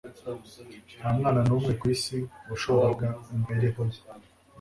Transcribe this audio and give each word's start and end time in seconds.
Nta 0.99 1.09
mwana 1.17 1.41
n'umwe 1.47 1.71
ku 1.79 1.85
isi 1.95 2.17
washobora 2.49 3.07
imibereho 3.33 3.81
ye 3.91 3.99